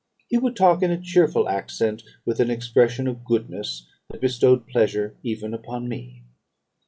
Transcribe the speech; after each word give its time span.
He 0.29 0.39
would 0.39 0.55
talk 0.55 0.81
in 0.81 0.89
a 0.89 0.99
cheerful 0.99 1.47
accent, 1.47 2.01
with 2.25 2.39
an 2.39 2.49
expression 2.49 3.05
of 3.07 3.23
goodness 3.23 3.87
that 4.09 4.19
bestowed 4.19 4.65
pleasure 4.65 5.15
even 5.21 5.53
upon 5.53 5.87
me. 5.87 6.23